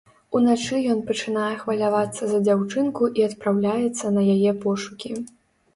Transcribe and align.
Уначы 0.37 0.79
ён 0.93 1.03
пачынае 1.09 1.51
хвалявацца 1.63 2.23
за 2.33 2.39
дзяўчынку 2.49 3.03
і 3.21 3.27
адпраўляецца 3.29 4.15
на 4.19 4.27
яе 4.39 4.51
пошукі. 4.67 5.11